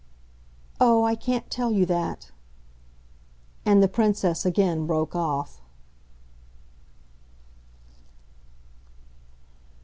"Oh, 0.79 1.03
I 1.03 1.13
can't 1.13 1.47
tell 1.51 1.71
you 1.71 1.85
that!" 1.85 2.31
And 3.67 3.83
the 3.83 3.87
Princess 3.87 4.47
again 4.47 4.87
broke 4.87 5.15
off. 5.15 5.61